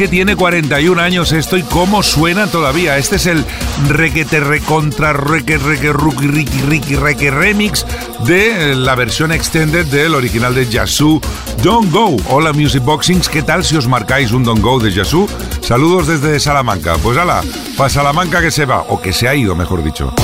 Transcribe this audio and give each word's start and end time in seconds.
Que 0.00 0.08
tiene 0.08 0.34
41 0.34 0.98
años 0.98 1.30
esto 1.30 1.58
y 1.58 1.62
cómo 1.62 2.02
suena 2.02 2.46
todavía. 2.46 2.96
Este 2.96 3.16
es 3.16 3.26
el 3.26 3.44
requete 3.86 4.40
recontra 4.40 5.12
reque 5.12 5.58
reque 5.58 5.92
ruki 5.92 6.26
riki 6.26 6.62
riki 6.62 6.96
reque 6.96 7.30
remix 7.30 7.84
de 8.24 8.74
la 8.74 8.94
versión 8.94 9.30
extended 9.30 9.84
del 9.84 10.14
original 10.14 10.54
de 10.54 10.66
Yasu 10.66 11.20
Don't 11.62 11.92
Go. 11.92 12.16
Hola 12.30 12.54
Music 12.54 12.82
Boxings, 12.82 13.28
¿qué 13.28 13.42
tal 13.42 13.62
si 13.62 13.76
os 13.76 13.88
marcáis 13.88 14.32
un 14.32 14.42
Don't 14.42 14.62
Go 14.62 14.80
de 14.80 14.90
Yasu? 14.90 15.28
Saludos 15.60 16.06
desde 16.06 16.40
Salamanca. 16.40 16.96
Pues 17.02 17.18
ala, 17.18 17.42
para 17.76 17.90
Salamanca 17.90 18.40
que 18.40 18.50
se 18.50 18.64
va, 18.64 18.86
o 18.88 19.02
que 19.02 19.12
se 19.12 19.28
ha 19.28 19.34
ido, 19.34 19.54
mejor 19.54 19.84
dicho. 19.84 20.14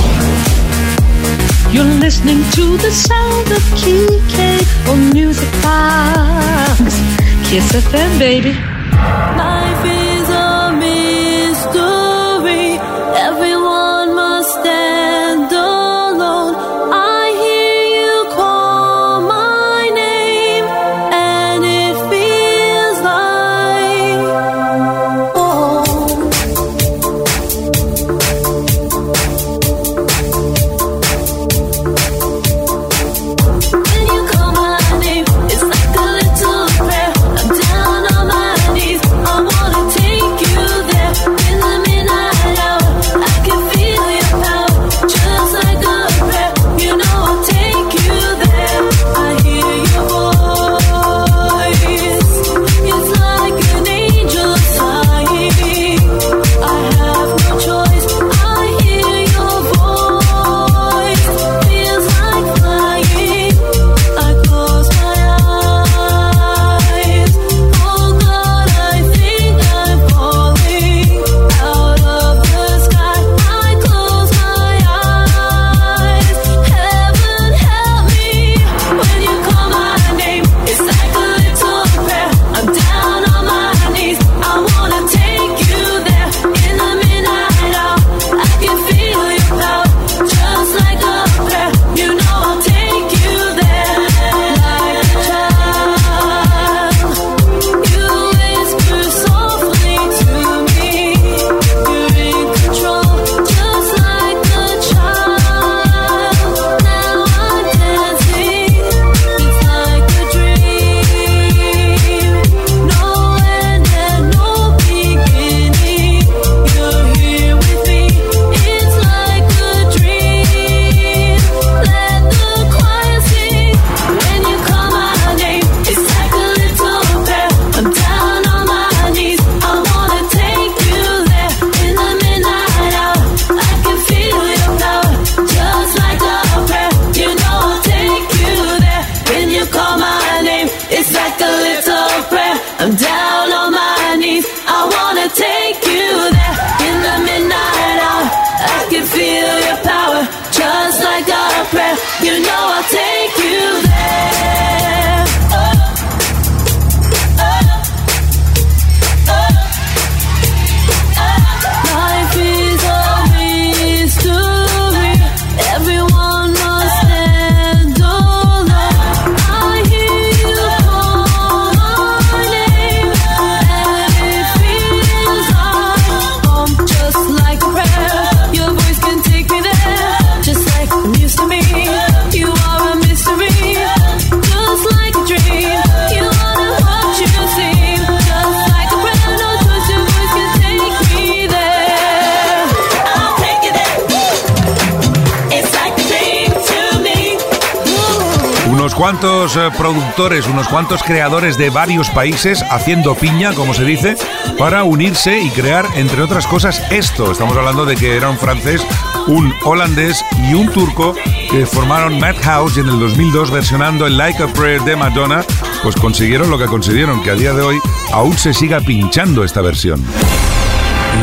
Cuantos 198.97 199.55
eh, 199.55 199.69
productores, 199.77 200.47
unos 200.47 200.67
cuantos 200.67 201.03
creadores 201.03 201.55
de 201.55 201.69
varios 201.69 202.09
países 202.09 202.65
haciendo 202.71 203.13
piña, 203.13 203.53
como 203.53 203.75
se 203.75 203.85
dice, 203.85 204.17
para 204.57 204.83
unirse 204.83 205.39
y 205.39 205.51
crear, 205.51 205.85
entre 205.95 206.23
otras 206.23 206.47
cosas, 206.47 206.81
esto. 206.89 207.31
Estamos 207.31 207.55
hablando 207.55 207.85
de 207.85 207.95
que 207.95 208.17
era 208.17 208.27
un 208.27 208.39
francés, 208.39 208.81
un 209.27 209.53
holandés 209.63 210.25
y 210.49 210.55
un 210.55 210.71
turco 210.71 211.13
que 211.51 211.67
formaron 211.67 212.19
Madhouse 212.19 212.77
y 212.77 212.79
en 212.79 212.89
el 212.89 212.99
2002 212.99 213.51
versionando 213.51 214.07
el 214.07 214.17
Like 214.17 214.41
a 214.41 214.47
Prayer 214.47 214.81
de 214.81 214.95
Madonna, 214.95 215.43
pues 215.83 215.95
consiguieron 215.95 216.49
lo 216.49 216.57
que 216.57 216.65
consiguieron, 216.65 217.21
que 217.21 217.29
a 217.29 217.35
día 217.35 217.53
de 217.53 217.61
hoy 217.61 217.79
aún 218.11 218.35
se 218.35 218.51
siga 218.51 218.81
pinchando 218.81 219.43
esta 219.43 219.61
versión. 219.61 220.03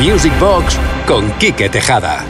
Music 0.00 0.32
Box 0.38 0.78
con 1.08 1.28
Quique 1.38 1.68
Tejada. 1.68 2.24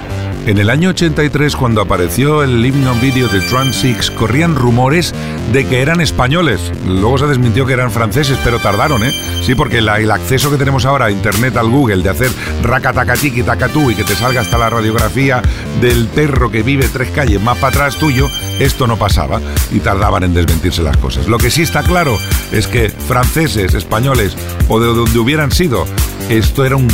En 0.46 0.58
el 0.58 0.68
año 0.68 0.90
83, 0.90 1.56
cuando 1.56 1.80
apareció 1.80 2.42
el 2.42 2.64
himno 2.64 2.94
video 2.96 3.28
de 3.28 3.40
Trans 3.40 3.76
Six, 3.76 4.10
corrían 4.10 4.54
rumores 4.54 5.14
de 5.54 5.66
que 5.66 5.80
eran 5.80 6.02
españoles. 6.02 6.70
Luego 6.86 7.16
se 7.16 7.26
desmintió 7.26 7.64
que 7.64 7.72
eran 7.72 7.90
franceses, 7.90 8.38
pero 8.44 8.58
tardaron, 8.58 9.02
¿eh? 9.04 9.12
Sí, 9.42 9.54
porque 9.54 9.78
el 9.78 9.88
acceso 9.88 10.50
que 10.50 10.58
tenemos 10.58 10.84
ahora 10.84 11.06
a 11.06 11.10
Internet, 11.10 11.56
al 11.56 11.70
Google, 11.70 12.02
de 12.02 12.10
hacer 12.10 12.30
racatacatiki 12.62 13.42
tacatú 13.42 13.90
y 13.90 13.94
que 13.94 14.04
te 14.04 14.14
salga 14.14 14.42
hasta 14.42 14.58
la 14.58 14.68
radiografía 14.68 15.40
del 15.80 16.08
perro 16.08 16.50
que 16.50 16.62
vive 16.62 16.90
tres 16.92 17.08
calles 17.10 17.40
más 17.40 17.56
para 17.56 17.68
atrás 17.68 17.96
tuyo, 17.96 18.28
esto 18.58 18.86
no 18.86 18.98
pasaba 18.98 19.40
y 19.72 19.80
tardaban 19.80 20.24
en 20.24 20.34
desmentirse 20.34 20.82
las 20.82 20.98
cosas. 20.98 21.26
Lo 21.26 21.38
que 21.38 21.50
sí 21.50 21.62
está 21.62 21.82
claro 21.82 22.18
es 22.52 22.66
que 22.66 22.90
franceses, 22.90 23.72
españoles 23.72 24.36
o 24.68 24.78
de 24.78 24.88
donde 24.88 25.18
hubieran 25.18 25.52
sido, 25.52 25.86
esto 26.28 26.66
era 26.66 26.76
un 26.76 26.88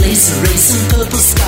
Laser 0.00 0.40
race 0.40 0.72
and 0.72 0.90
purple 0.90 1.18
sky. 1.18 1.41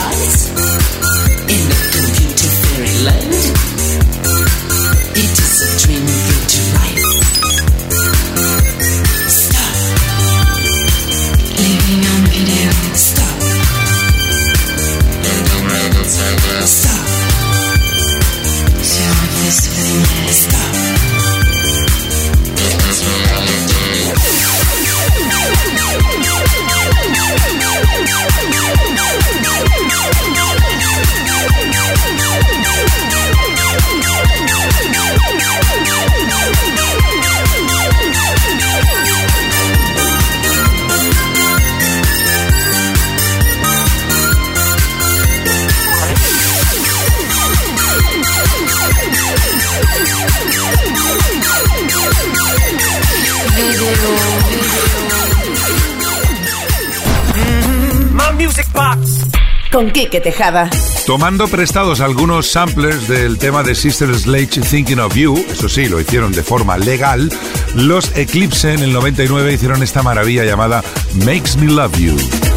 Con 59.75 59.91
Quique 59.91 60.21
Tejada. 60.21 60.71
Tomando 61.05 61.49
prestados 61.49 62.01
algunos 62.01 62.47
samplers 62.47 63.09
del 63.09 63.39
tema 63.39 63.65
de 63.65 63.75
Sister 63.75 64.15
Sledge 64.15 64.61
Thinking 64.61 65.01
of 65.01 65.17
You, 65.17 65.35
eso 65.51 65.69
sí, 65.69 65.89
lo 65.89 66.01
hicieron 66.01 66.31
de 66.31 66.45
forma 66.45 66.79
legal, 66.79 67.29
los 67.75 68.17
Eclipse 68.17 68.73
en 68.73 68.85
el 68.85 68.93
99 68.93 69.53
hicieron 69.53 69.83
esta 69.83 70.05
maravilla 70.05 70.45
llamada 70.45 70.85
Makes 71.25 71.59
Me 71.59 71.73
Love 71.73 71.99
You. 71.99 72.54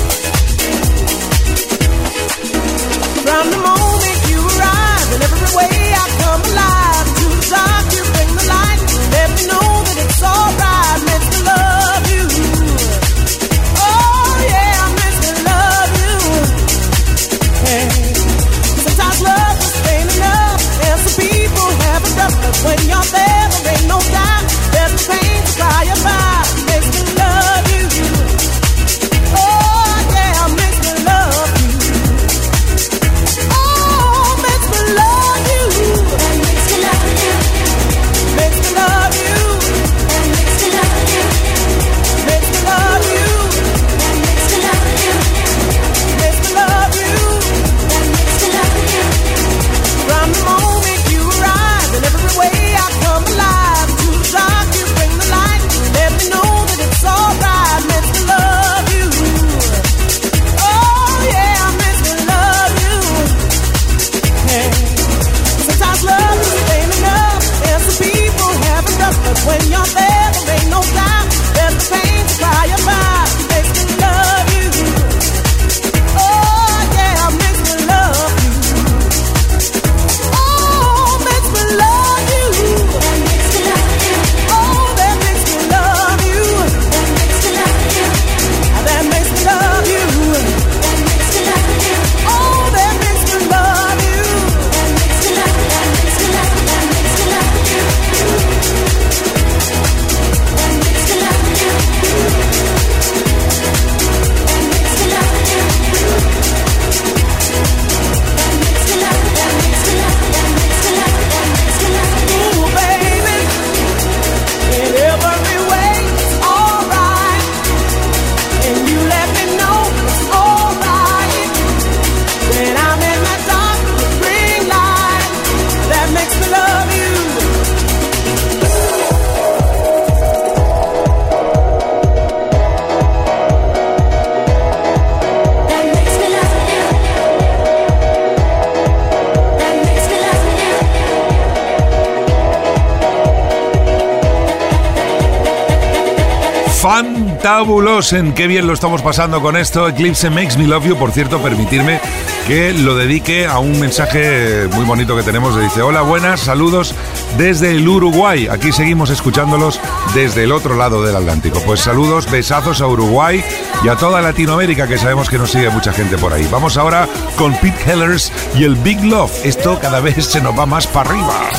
Fantabulosen. 147.37 148.33
Qué 148.33 148.47
bien 148.47 148.65
lo 148.65 148.73
estamos 148.73 149.01
pasando 149.01 149.41
con 149.41 149.55
esto. 149.57 149.87
Eclipse 149.87 150.29
Makes 150.29 150.57
Me 150.57 150.65
Love 150.65 150.87
You. 150.87 150.97
Por 150.97 151.11
cierto, 151.11 151.39
permitirme 151.39 151.99
que 152.47 152.73
lo 152.73 152.95
dedique 152.95 153.45
a 153.45 153.59
un 153.59 153.79
mensaje 153.79 154.67
muy 154.73 154.85
bonito 154.85 155.15
que 155.15 155.21
tenemos. 155.21 155.59
dice, 155.59 155.81
hola, 155.81 156.01
buenas, 156.01 156.41
saludos 156.41 156.95
desde 157.37 157.71
el 157.71 157.87
Uruguay. 157.87 158.47
Aquí 158.47 158.71
seguimos 158.71 159.11
escuchándolos 159.11 159.79
desde 160.15 160.45
el 160.45 160.51
otro 160.51 160.75
lado 160.75 161.03
del 161.03 161.15
Atlántico. 161.15 161.61
Pues 161.65 161.81
saludos, 161.81 162.29
besazos 162.31 162.81
a 162.81 162.87
Uruguay 162.87 163.43
y 163.83 163.87
a 163.87 163.95
toda 163.95 164.21
Latinoamérica, 164.21 164.87
que 164.87 164.97
sabemos 164.97 165.29
que 165.29 165.37
nos 165.37 165.51
sigue 165.51 165.69
mucha 165.69 165.93
gente 165.93 166.17
por 166.17 166.33
ahí. 166.33 166.47
Vamos 166.51 166.77
ahora 166.77 167.07
con 167.37 167.53
Pete 167.55 167.91
Hellers 167.91 168.31
y 168.55 168.63
el 168.63 168.75
Big 168.75 169.03
Love. 169.03 169.45
Esto 169.45 169.77
cada 169.79 169.99
vez 169.99 170.25
se 170.25 170.41
nos 170.41 170.57
va 170.57 170.65
más 170.65 170.87
para 170.87 171.11
arriba. 171.11 171.49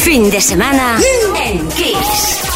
Fin 0.00 0.30
de 0.30 0.40
semana 0.40 0.98
en 1.42 1.66
Kiss. 1.68 2.55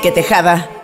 Quique 0.00 0.12
Tejada. 0.12 0.79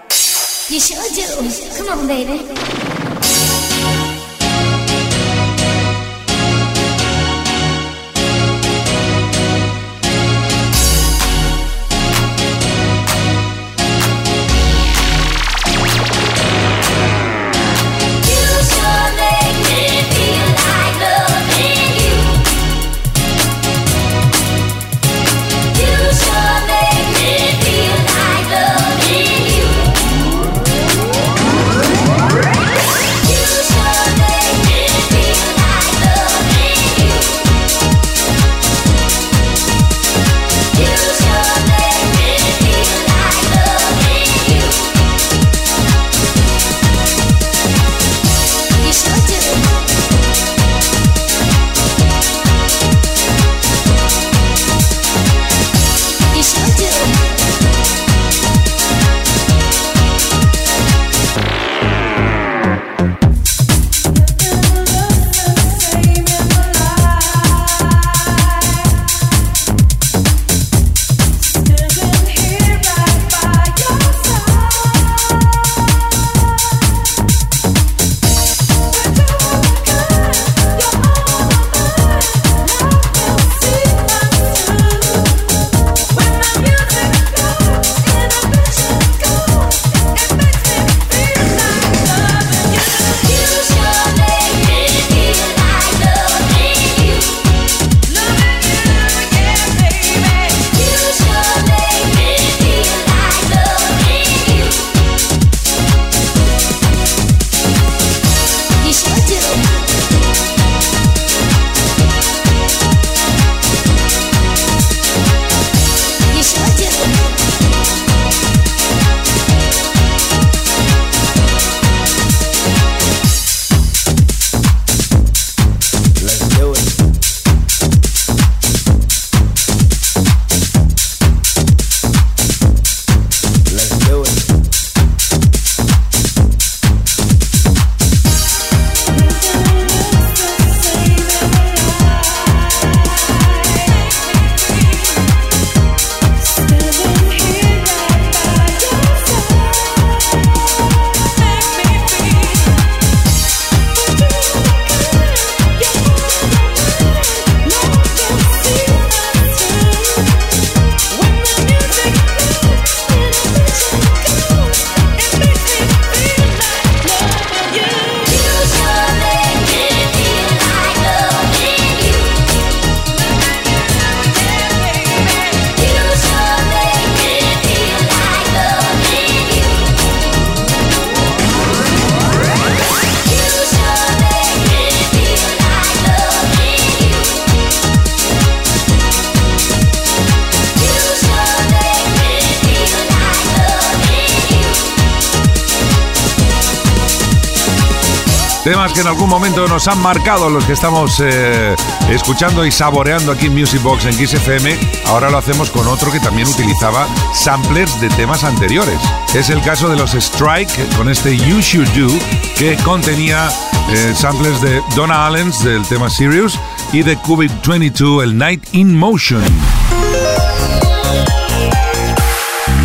En 199.00 199.06
algún 199.06 199.28
momento 199.28 199.66
nos 199.68 199.88
han 199.88 200.00
marcado 200.00 200.48
los 200.48 200.64
que 200.64 200.72
estamos 200.72 201.20
eh, 201.20 201.74
escuchando 202.10 202.64
y 202.64 202.70
saboreando 202.70 203.32
aquí 203.32 203.46
en 203.46 203.54
Music 203.54 203.82
Box 203.82 204.04
en 204.06 204.16
Kiss 204.16 204.34
FM. 204.34 204.78
Ahora 205.06 205.30
lo 205.30 205.38
hacemos 205.38 205.70
con 205.70 205.86
otro 205.86 206.10
que 206.10 206.20
también 206.20 206.48
utilizaba 206.48 207.06
samplers 207.34 208.00
de 208.00 208.08
temas 208.10 208.44
anteriores. 208.44 208.98
Es 209.34 209.50
el 209.50 209.60
caso 209.62 209.88
de 209.88 209.96
los 209.96 210.14
Strike 210.14 210.96
con 210.96 211.08
este 211.08 211.36
You 211.36 211.60
Should 211.60 211.88
Do 211.90 212.08
que 212.56 212.76
contenía 212.84 213.48
eh, 213.90 214.14
samplers 214.14 214.60
de 214.60 214.82
Donna 214.94 215.26
Allens 215.26 215.62
del 215.62 215.82
tema 215.86 216.08
Serious 216.08 216.58
y 216.92 217.02
de 217.02 217.16
Cubic 217.16 217.52
22, 217.66 218.24
el 218.24 218.38
Night 218.38 218.62
in 218.72 218.96
Motion. 218.96 219.42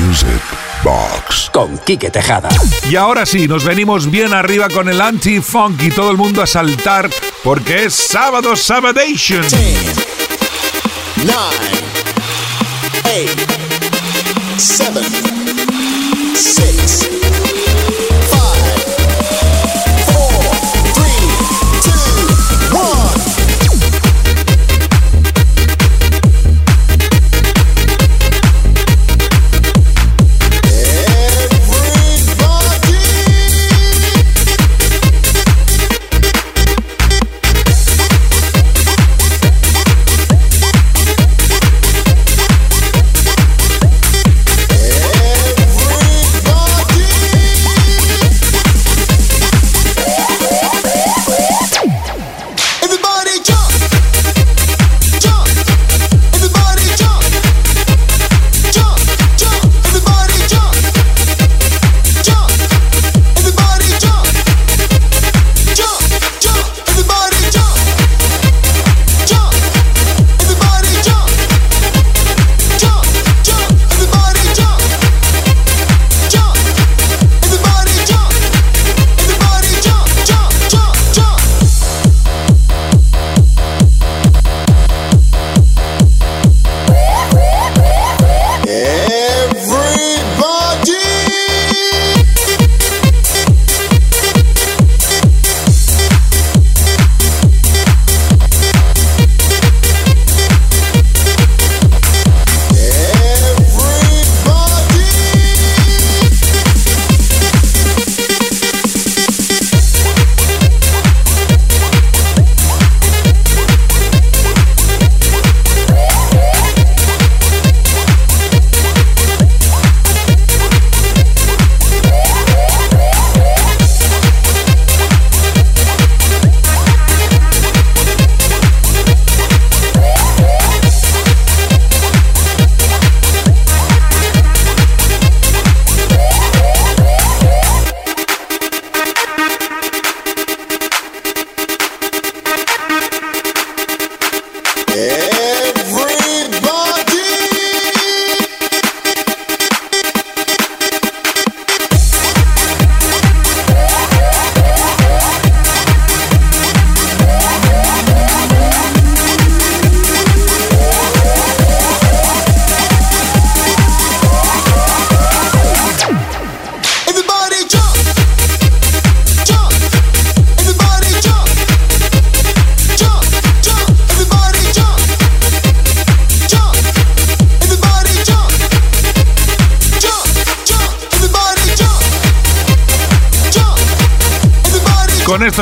Music 0.06 0.51
Box 0.92 1.50
con 1.54 1.78
Quique 1.78 2.12
Tejada. 2.12 2.50
Y 2.90 2.98
ahora 2.98 3.26
sí, 3.26 3.48
nos 3.48 3.64
venimos 3.64 4.12
bien 4.12 4.34
arriba 4.34 4.68
con 4.68 4.90
el 4.90 5.00
anti-funk 5.00 5.82
y 5.84 5.90
todo 5.90 6.12
el 6.12 6.18
mundo 6.18 6.42
a 6.42 6.48
saltar 6.48 7.10
porque 7.46 7.86
es 7.86 7.94
sábado 7.94 8.58
Sabadation. 8.58 9.48
10, 9.48 9.52
9, 11.24 11.38
8, 13.06 13.32
7, 14.58 15.02
6. 16.34 17.51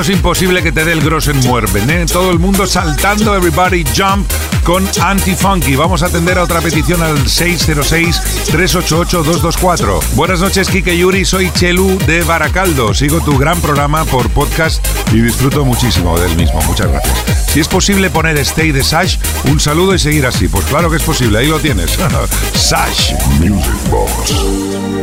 Es 0.09 0.15
imposible 0.15 0.63
que 0.63 0.71
te 0.71 0.85
dé 0.85 0.93
el 0.93 1.01
grosen 1.01 1.37
muerven, 1.41 1.89
¿eh? 1.89 2.05
Todo 2.05 2.31
el 2.31 2.39
mundo 2.39 2.65
saltando, 2.65 3.35
everybody 3.35 3.83
jump 3.95 4.25
con 4.63 4.87
Anti-Funky. 5.01 5.75
Vamos 5.75 6.01
a 6.03 6.05
atender 6.07 6.39
a 6.39 6.43
otra 6.43 6.61
petición 6.61 7.03
al 7.03 7.17
606-388-224. 7.25 10.01
Buenas 10.15 10.39
noches, 10.39 10.69
Kike 10.69 10.97
Yuri. 10.97 11.25
Soy 11.25 11.51
Chelu 11.51 11.97
de 12.07 12.23
Baracaldo. 12.23 12.93
Sigo 12.93 13.19
tu 13.21 13.37
gran 13.37 13.59
programa 13.61 14.05
por 14.05 14.29
podcast 14.29 14.81
y 15.13 15.19
disfruto 15.21 15.65
muchísimo 15.65 16.17
del 16.19 16.33
mismo. 16.35 16.61
Muchas 16.63 16.89
gracias. 16.91 17.45
Si 17.49 17.59
es 17.59 17.67
posible 17.67 18.09
poner 18.09 18.39
Stay 18.39 18.71
de 18.71 18.83
Sash, 18.83 19.17
un 19.45 19.59
saludo 19.59 19.93
y 19.93 19.99
seguir 19.99 20.25
así. 20.25 20.47
Pues 20.47 20.65
claro 20.65 20.89
que 20.89 20.97
es 20.97 21.03
posible. 21.03 21.37
Ahí 21.39 21.47
lo 21.47 21.59
tienes. 21.59 21.99
Sash 22.55 23.13
Music 23.39 23.75
Box. 23.91 24.31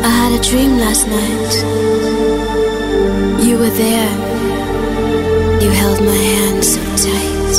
I 0.02 0.08
had 0.08 0.32
a 0.32 0.40
dream 0.40 0.78
last 0.78 1.06
night. 1.06 1.54
You 3.44 3.58
were 3.58 3.70
there. 3.70 4.25
You 5.66 5.72
held 5.72 6.00
my 6.00 6.14
hand 6.14 6.64
so 6.64 6.81
tight. 6.81 7.59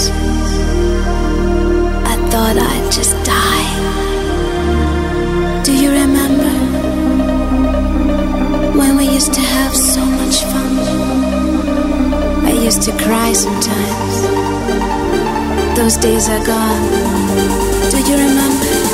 I 2.13 2.15
thought 2.31 2.55
I'd 2.57 2.89
just 2.89 3.11
die. 3.25 3.69
Do 5.65 5.73
you 5.75 5.91
remember 5.91 6.53
when 8.79 8.95
we 8.95 9.09
used 9.09 9.33
to 9.33 9.41
have 9.41 9.75
so 9.75 10.05
much 10.05 10.41
fun? 10.51 10.79
I 12.45 12.51
used 12.51 12.83
to 12.83 12.93
cry 12.93 13.33
sometimes. 13.33 14.21
Those 15.77 15.97
days 15.97 16.29
are 16.29 16.45
gone. 16.45 16.89
Do 17.91 17.97
you 18.09 18.15
remember? 18.15 18.86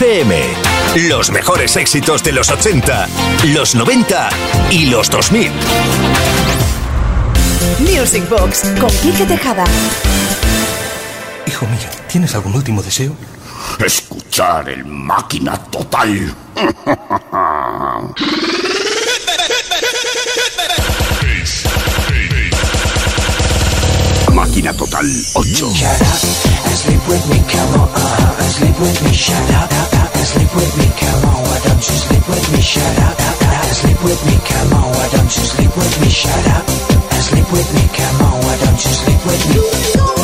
FM. 0.00 0.34
Los 1.10 1.30
mejores 1.30 1.76
éxitos 1.76 2.22
de 2.22 2.32
los 2.32 2.50
80, 2.50 3.06
los 3.48 3.74
90 3.74 4.30
y 4.70 4.86
los 4.86 5.10
2000. 5.10 5.52
Music 7.80 8.26
Box 8.30 8.62
con 8.80 8.88
Quique 8.88 9.26
Tejada. 9.26 9.64
Hijo 11.46 11.66
mío, 11.66 11.86
¿tienes 12.10 12.34
algún 12.34 12.54
último 12.54 12.82
deseo? 12.82 13.14
Escuchar 13.84 14.70
el 14.70 14.86
máquina 14.86 15.58
total. 15.64 16.34
Máquina 24.60 24.74
Total 24.74 25.00
8. 25.00 25.72
Shut 25.74 26.00
up, 26.02 26.16
sleep 26.76 27.08
with 27.08 27.30
me, 27.30 27.38
come 27.48 27.80
on, 27.80 27.88
uh, 27.94 28.42
sleep 28.42 28.78
with 28.78 29.02
me, 29.02 29.12
shut 29.12 29.50
up, 29.52 29.70
sleep 30.16 30.54
with 30.54 30.76
me, 30.76 30.84
come 30.96 31.24
on, 31.24 31.44
why 31.44 31.58
don't 31.64 31.88
you 31.88 31.96
sleep 31.96 32.28
with 32.28 32.50
me, 39.54 40.19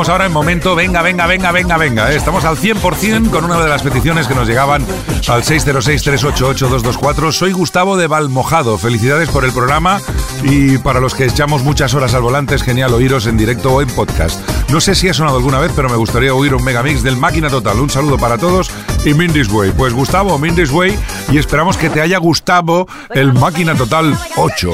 Estamos 0.00 0.12
ahora 0.12 0.24
en 0.24 0.32
momento, 0.32 0.74
venga, 0.74 1.02
venga, 1.02 1.26
venga, 1.26 1.52
venga, 1.52 1.76
venga. 1.76 2.10
¿eh? 2.10 2.16
Estamos 2.16 2.46
al 2.46 2.56
100% 2.56 3.28
con 3.28 3.44
una 3.44 3.60
de 3.60 3.68
las 3.68 3.82
peticiones 3.82 4.26
que 4.26 4.34
nos 4.34 4.48
llegaban 4.48 4.82
al 5.28 5.42
606-388-224. 5.42 7.32
Soy 7.32 7.52
Gustavo 7.52 7.98
de 7.98 8.06
Valmojado. 8.06 8.78
Felicidades 8.78 9.28
por 9.28 9.44
el 9.44 9.52
programa 9.52 10.00
y 10.42 10.78
para 10.78 11.00
los 11.00 11.14
que 11.14 11.26
echamos 11.26 11.64
muchas 11.64 11.92
horas 11.92 12.14
al 12.14 12.22
volante 12.22 12.54
es 12.54 12.62
genial 12.62 12.94
oíros 12.94 13.26
en 13.26 13.36
directo 13.36 13.74
o 13.74 13.82
en 13.82 13.88
podcast. 13.88 14.40
No 14.70 14.80
sé 14.80 14.94
si 14.94 15.10
ha 15.10 15.12
sonado 15.12 15.36
alguna 15.36 15.58
vez, 15.58 15.70
pero 15.76 15.90
me 15.90 15.96
gustaría 15.96 16.32
oír 16.32 16.54
un 16.54 16.64
megamix 16.64 17.02
del 17.02 17.18
Máquina 17.18 17.50
Total. 17.50 17.78
Un 17.78 17.90
saludo 17.90 18.16
para 18.16 18.38
todos 18.38 18.70
y 19.04 19.12
Mindy's 19.12 19.52
Way. 19.52 19.72
Pues 19.72 19.92
Gustavo, 19.92 20.38
Mindy's 20.38 20.70
Way 20.70 20.98
y 21.30 21.36
esperamos 21.36 21.76
que 21.76 21.90
te 21.90 22.00
haya 22.00 22.16
gustado 22.16 22.86
el 23.10 23.34
Máquina 23.34 23.74
Total 23.74 24.18
8. 24.36 24.72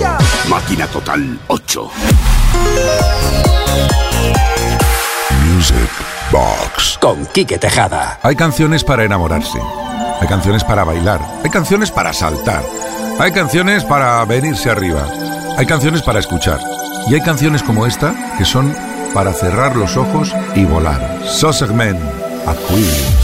Máquina 0.48 0.86
Total 0.86 1.40
8. 1.48 1.90
Music 5.66 5.90
Box. 6.30 6.98
Con 7.00 7.26
Quique 7.26 7.58
Tejada. 7.58 8.20
Hay 8.22 8.36
canciones 8.36 8.84
para 8.84 9.04
enamorarse, 9.04 9.58
hay 10.20 10.28
canciones 10.28 10.62
para 10.62 10.84
bailar, 10.84 11.20
hay 11.42 11.50
canciones 11.50 11.90
para 11.90 12.12
saltar, 12.12 12.62
hay 13.18 13.32
canciones 13.32 13.82
para 13.82 14.24
venirse 14.26 14.70
arriba, 14.70 15.08
hay 15.56 15.66
canciones 15.66 16.02
para 16.02 16.20
escuchar. 16.20 16.60
Y 17.08 17.14
hay 17.14 17.20
canciones 17.20 17.62
como 17.62 17.84
esta 17.86 18.14
que 18.38 18.44
son 18.44 18.72
para 19.12 19.32
cerrar 19.32 19.74
los 19.76 19.96
ojos 19.96 20.32
y 20.54 20.64
volar. 20.64 21.20
Sosegmen, 21.24 21.98
to 22.44 23.15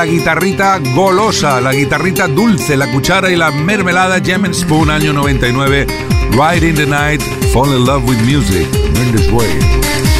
la 0.00 0.06
guitarrita 0.06 0.78
golosa, 0.94 1.60
la 1.60 1.74
guitarrita 1.74 2.26
dulce, 2.26 2.74
la 2.74 2.90
cuchara 2.90 3.28
y 3.30 3.36
la 3.36 3.50
mermelada 3.50 4.18
Gem 4.18 4.46
and 4.46 4.54
Spoon, 4.54 4.88
año 4.90 5.12
99. 5.12 5.86
Ride 6.30 6.66
in 6.66 6.74
the 6.74 6.86
night, 6.86 7.20
fall 7.52 7.70
in 7.70 7.84
love 7.84 8.08
with 8.08 8.18
music. 8.22 8.66
This 9.12 9.30
way. 9.30 10.19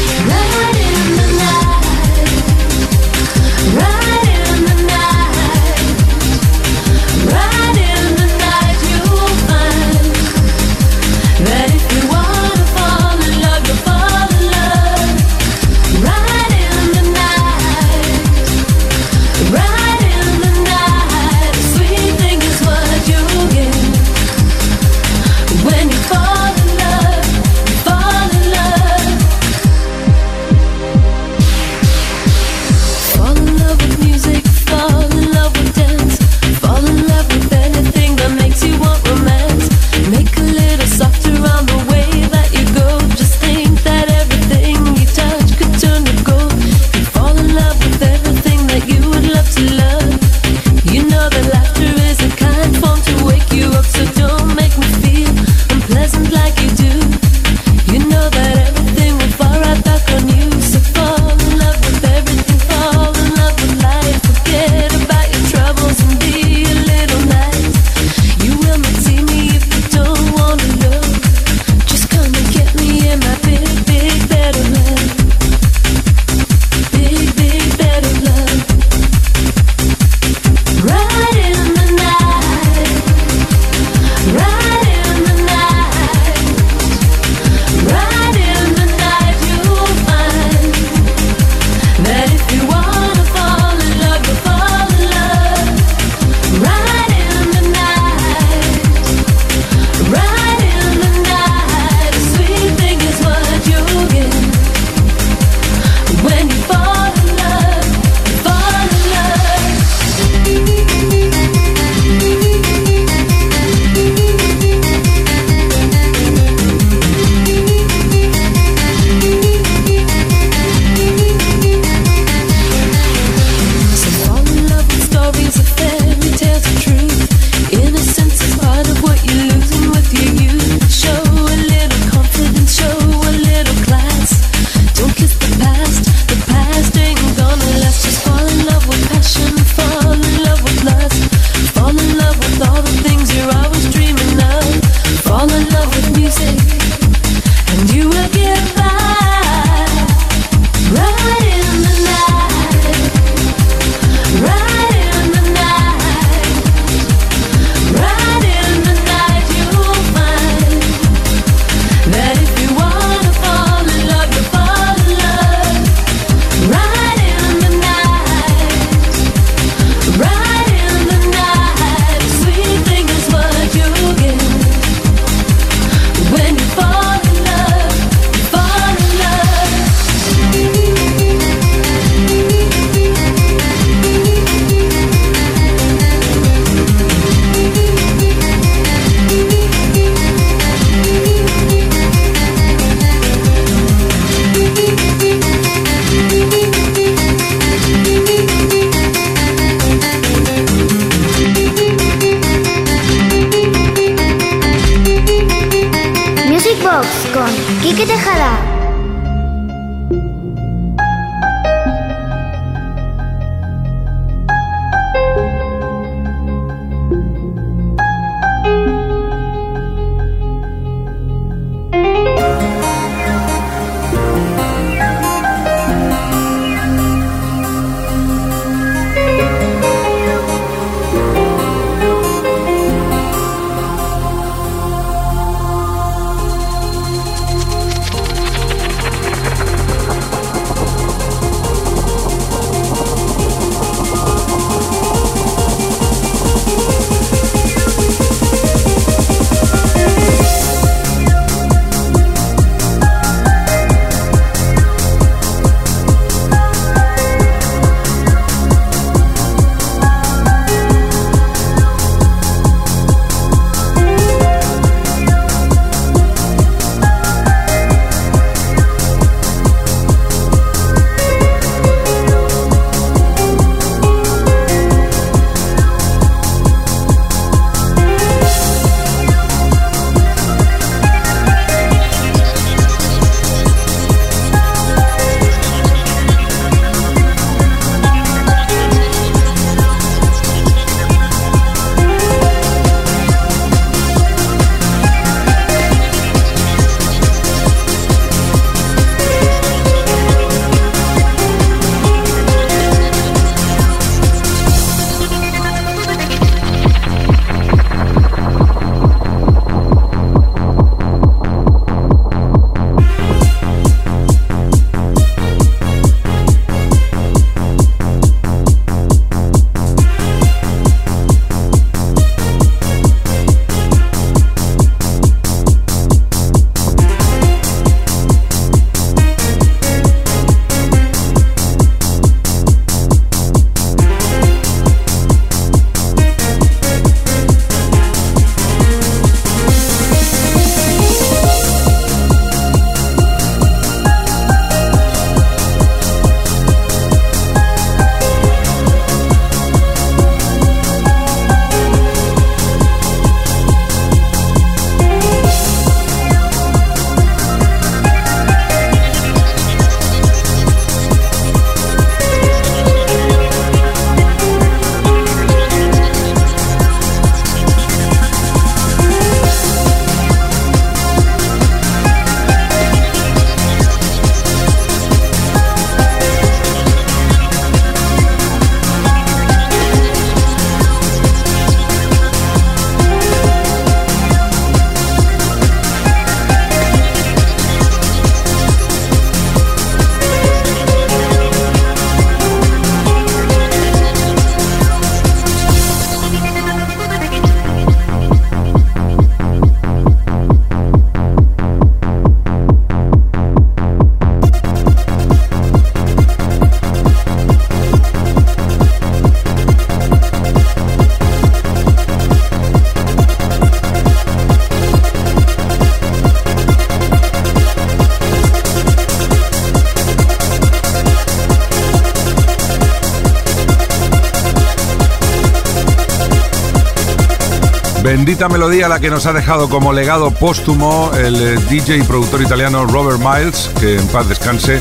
Bendita 428.21 428.49
melodía 428.49 428.87
la 428.87 428.99
que 428.99 429.09
nos 429.09 429.25
ha 429.25 429.33
dejado 429.33 429.67
como 429.67 429.93
legado 429.93 430.29
póstumo 430.29 431.09
el 431.17 431.35
eh, 431.35 431.57
DJ 431.71 431.97
y 431.97 432.03
productor 432.03 432.43
italiano 432.43 432.85
Robert 432.85 433.17
Miles, 433.17 433.71
que 433.79 433.95
en 433.95 434.07
paz 434.09 434.29
descanse, 434.29 434.79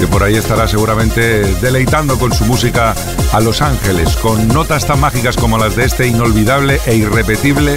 que 0.00 0.08
por 0.08 0.24
ahí 0.24 0.34
estará 0.34 0.66
seguramente 0.66 1.44
deleitando 1.60 2.18
con 2.18 2.32
su 2.34 2.44
música 2.44 2.92
a 3.32 3.38
Los 3.38 3.62
Ángeles, 3.62 4.16
con 4.16 4.48
notas 4.48 4.84
tan 4.84 4.98
mágicas 4.98 5.36
como 5.36 5.58
las 5.58 5.76
de 5.76 5.84
este 5.84 6.08
inolvidable 6.08 6.80
e 6.84 6.96
irrepetible 6.96 7.76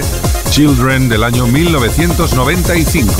Children 0.50 1.08
del 1.08 1.22
año 1.22 1.46
1995. 1.46 3.14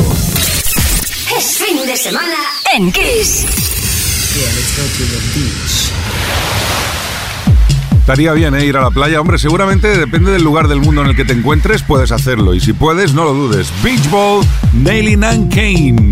Es 1.38 1.44
fin 1.56 1.86
de 1.86 1.96
semana 1.96 2.34
en 2.74 2.90
Kiss. 2.90 3.46
Estaría 8.06 8.32
bien 8.34 8.54
¿eh? 8.54 8.64
ir 8.64 8.76
a 8.76 8.82
la 8.82 8.90
playa. 8.92 9.20
Hombre, 9.20 9.36
seguramente 9.36 9.88
depende 9.98 10.30
del 10.30 10.44
lugar 10.44 10.68
del 10.68 10.78
mundo 10.78 11.02
en 11.02 11.08
el 11.08 11.16
que 11.16 11.24
te 11.24 11.32
encuentres, 11.32 11.82
puedes 11.82 12.12
hacerlo. 12.12 12.54
Y 12.54 12.60
si 12.60 12.72
puedes, 12.72 13.14
no 13.14 13.24
lo 13.24 13.34
dudes. 13.34 13.72
Beach 13.82 14.08
Ball, 14.10 14.44
Nailing 14.74 15.24
and 15.24 15.52
Kane. 15.52 16.05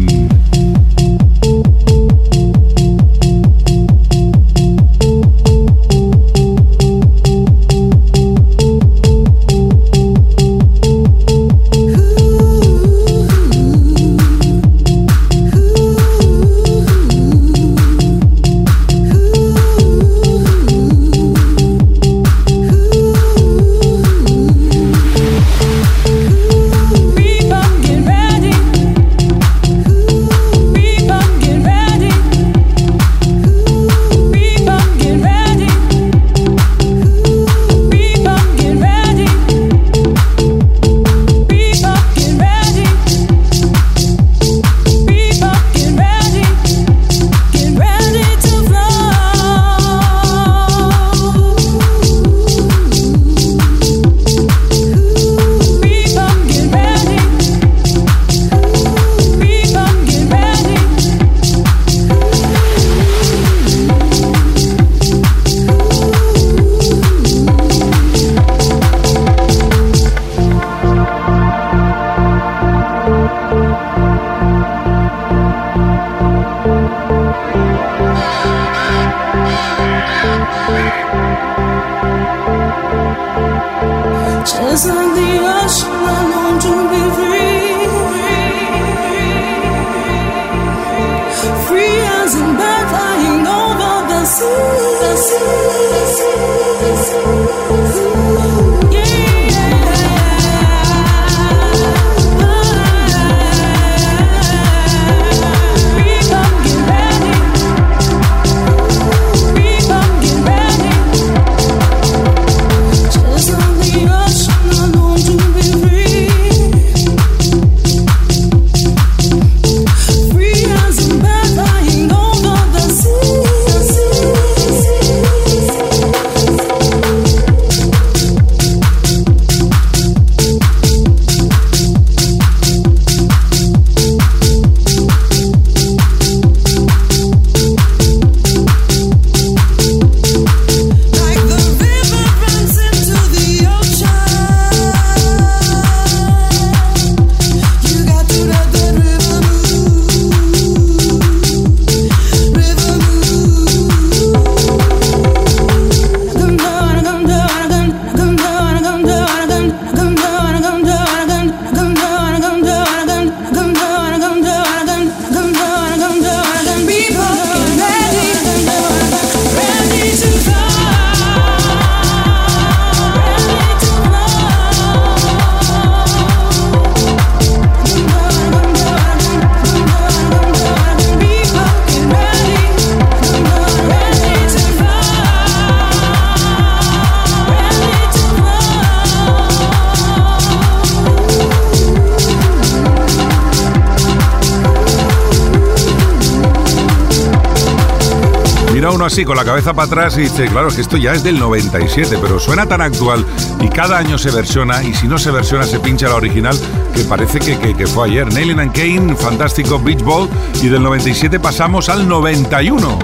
Así 199.14 199.24
con 199.24 199.36
la 199.36 199.44
cabeza 199.44 199.72
para 199.74 199.86
atrás 199.86 200.18
y 200.18 200.22
dice, 200.22 200.46
claro, 200.46 200.66
es 200.66 200.74
que 200.74 200.80
esto 200.80 200.96
ya 200.96 201.12
es 201.12 201.22
del 201.22 201.38
97, 201.38 202.18
pero 202.20 202.40
suena 202.40 202.66
tan 202.66 202.80
actual 202.80 203.24
y 203.60 203.68
cada 203.68 203.96
año 203.96 204.18
se 204.18 204.32
versiona 204.32 204.82
y 204.82 204.92
si 204.92 205.06
no 205.06 205.18
se 205.18 205.30
versiona 205.30 205.64
se 205.66 205.78
pincha 205.78 206.08
la 206.08 206.16
original 206.16 206.58
que 206.92 207.04
parece 207.04 207.38
que, 207.38 207.56
que- 207.76 207.86
fue 207.86 208.08
ayer. 208.08 208.26
Nailing 208.32 208.58
and 208.58 208.72
Kane, 208.72 209.14
fantástico 209.14 209.78
Beach 209.78 210.02
Ball 210.02 210.28
y 210.60 210.66
del 210.66 210.82
97 210.82 211.38
pasamos 211.38 211.88
al 211.88 212.08
91. 212.08 212.98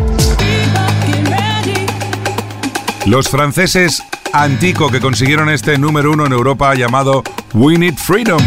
Los 3.07 3.29
franceses 3.29 4.03
Antico 4.33 4.91
que 4.91 4.99
consiguieron 5.01 5.49
este 5.49 5.79
número 5.79 6.11
uno 6.11 6.27
en 6.27 6.33
Europa 6.33 6.75
llamado 6.75 7.23
We 7.55 7.79
Need 7.79 7.95
Freedom. 7.95 8.41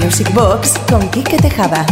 Music 0.00 0.32
Box 0.32 0.74
con 0.88 1.08
Quique 1.10 1.38
Tejada. 1.38 1.84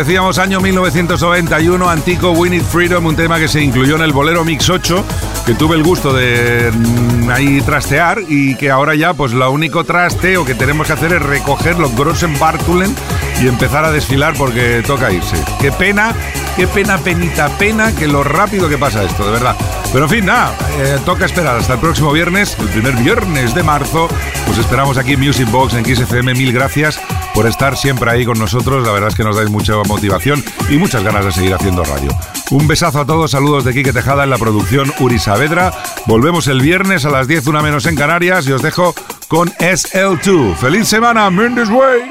Decíamos, 0.00 0.38
año 0.38 0.60
1991, 0.60 1.90
Antico 1.90 2.30
Winnie 2.30 2.60
Freedom, 2.60 3.04
un 3.04 3.16
tema 3.16 3.38
que 3.38 3.48
se 3.48 3.62
incluyó 3.62 3.96
en 3.96 4.02
el 4.02 4.12
Bolero 4.12 4.46
Mix 4.46 4.70
8, 4.70 5.04
que 5.44 5.52
tuve 5.52 5.76
el 5.76 5.82
gusto 5.82 6.14
de 6.14 6.72
mm, 6.72 7.30
ahí 7.30 7.60
trastear 7.60 8.20
y 8.26 8.54
que 8.54 8.70
ahora 8.70 8.94
ya, 8.94 9.12
pues 9.12 9.32
lo 9.32 9.50
único 9.50 9.84
trasteo 9.84 10.46
que 10.46 10.54
tenemos 10.54 10.86
que 10.86 10.94
hacer 10.94 11.12
es 11.12 11.20
recoger 11.20 11.78
los 11.78 11.94
Grossen 11.94 12.38
Bartulen 12.38 12.94
y 13.42 13.48
empezar 13.48 13.84
a 13.84 13.90
desfilar 13.90 14.32
porque 14.38 14.82
toca 14.86 15.12
irse. 15.12 15.36
Qué 15.60 15.70
pena, 15.70 16.14
qué 16.56 16.66
pena, 16.66 16.96
penita, 16.96 17.50
pena 17.58 17.94
que 17.94 18.06
lo 18.06 18.24
rápido 18.24 18.70
que 18.70 18.78
pasa 18.78 19.04
esto, 19.04 19.26
de 19.26 19.32
verdad. 19.32 19.54
Pero 19.92 20.04
en 20.04 20.10
fin, 20.10 20.24
nada, 20.24 20.56
eh, 20.78 20.98
toca 21.04 21.26
esperar 21.26 21.58
hasta 21.58 21.74
el 21.74 21.80
próximo 21.80 22.10
viernes, 22.10 22.56
el 22.58 22.68
primer 22.68 22.94
viernes 22.96 23.54
de 23.54 23.62
marzo. 23.62 24.08
Pues 24.46 24.56
esperamos 24.56 24.96
aquí 24.96 25.12
en 25.12 25.20
Music 25.20 25.50
Box 25.50 25.74
en 25.74 25.84
XFM. 25.84 26.32
Mil 26.32 26.54
gracias 26.54 26.98
por 27.40 27.48
estar 27.48 27.74
siempre 27.74 28.10
ahí 28.10 28.26
con 28.26 28.38
nosotros. 28.38 28.86
La 28.86 28.92
verdad 28.92 29.08
es 29.08 29.14
que 29.14 29.24
nos 29.24 29.34
dais 29.34 29.48
mucha 29.48 29.72
motivación 29.88 30.44
y 30.68 30.76
muchas 30.76 31.02
ganas 31.02 31.24
de 31.24 31.32
seguir 31.32 31.54
haciendo 31.54 31.82
radio. 31.84 32.10
Un 32.50 32.68
besazo 32.68 33.00
a 33.00 33.06
todos, 33.06 33.30
saludos 33.30 33.64
de 33.64 33.72
Quique 33.72 33.94
Tejada 33.94 34.24
en 34.24 34.30
la 34.30 34.36
producción 34.36 34.92
Uri 34.98 35.18
Saavedra. 35.18 35.72
Volvemos 36.04 36.48
el 36.48 36.60
viernes 36.60 37.06
a 37.06 37.08
las 37.08 37.28
10, 37.28 37.46
una 37.46 37.62
menos 37.62 37.86
en 37.86 37.96
Canarias 37.96 38.46
y 38.46 38.52
os 38.52 38.60
dejo 38.60 38.94
con 39.28 39.48
SL2. 39.52 40.54
¡Feliz 40.56 40.86
semana! 40.86 41.30
Mendes 41.30 41.70
Way! 41.70 42.10